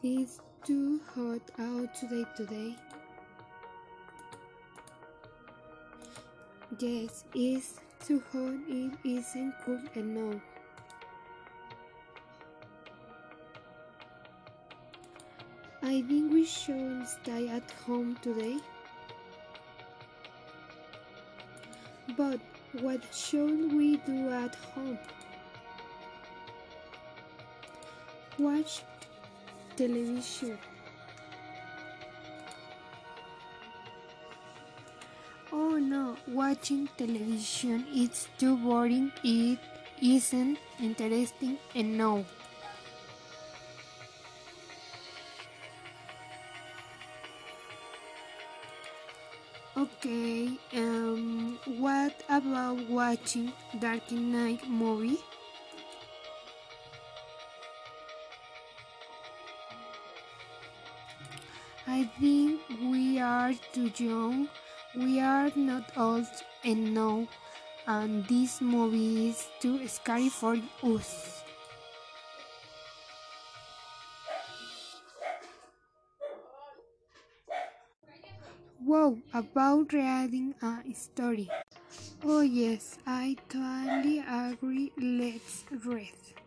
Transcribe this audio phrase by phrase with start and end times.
[0.00, 2.76] It's too hot out today today.
[6.78, 8.54] Yes, it's too hot.
[8.68, 10.40] It isn't cool enough.
[15.82, 18.58] I think we should stay at home today.
[22.16, 22.38] But
[22.82, 24.98] what should we do at home?
[28.38, 28.82] Watch
[29.78, 30.58] television.
[35.52, 39.12] Oh no, watching television is too boring.
[39.22, 39.60] It
[40.02, 42.24] isn't interesting and no.
[49.76, 55.22] Okay, um, what about watching Dark Knight movie?
[61.88, 64.48] I think we are too young.
[64.94, 66.28] We are not old
[66.62, 67.26] enough,
[67.86, 71.42] and this movie is too scary for us.
[78.84, 81.48] Wow, about reading a story.
[82.24, 84.92] Oh yes, I totally agree.
[84.98, 86.37] Let's read.